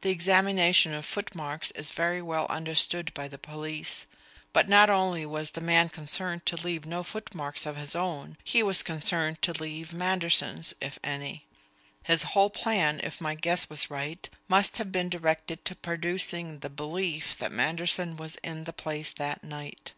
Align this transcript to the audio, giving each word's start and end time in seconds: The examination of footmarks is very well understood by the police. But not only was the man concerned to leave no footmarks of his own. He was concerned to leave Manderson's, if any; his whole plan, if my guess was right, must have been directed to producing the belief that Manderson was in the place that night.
The 0.00 0.10
examination 0.10 0.92
of 0.92 1.06
footmarks 1.06 1.70
is 1.70 1.92
very 1.92 2.20
well 2.20 2.46
understood 2.50 3.14
by 3.14 3.28
the 3.28 3.38
police. 3.38 4.06
But 4.52 4.68
not 4.68 4.90
only 4.90 5.24
was 5.24 5.52
the 5.52 5.60
man 5.60 5.88
concerned 5.88 6.44
to 6.46 6.56
leave 6.56 6.84
no 6.84 7.04
footmarks 7.04 7.64
of 7.64 7.76
his 7.76 7.94
own. 7.94 8.38
He 8.42 8.64
was 8.64 8.82
concerned 8.82 9.40
to 9.42 9.52
leave 9.52 9.92
Manderson's, 9.94 10.74
if 10.80 10.98
any; 11.04 11.46
his 12.02 12.24
whole 12.34 12.50
plan, 12.50 12.98
if 13.04 13.20
my 13.20 13.36
guess 13.36 13.70
was 13.70 13.88
right, 13.88 14.28
must 14.48 14.78
have 14.78 14.90
been 14.90 15.08
directed 15.08 15.64
to 15.66 15.76
producing 15.76 16.58
the 16.58 16.68
belief 16.68 17.38
that 17.38 17.52
Manderson 17.52 18.16
was 18.16 18.34
in 18.42 18.64
the 18.64 18.72
place 18.72 19.12
that 19.12 19.44
night. 19.44 19.92